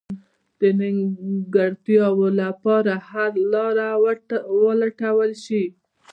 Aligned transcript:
د 0.59 0.61
نیمګړتیاوو 0.79 2.27
لپاره 2.41 2.93
حل 3.09 3.33
لاره 3.53 3.87
ولټول 4.63 5.31
شي. 5.43 5.63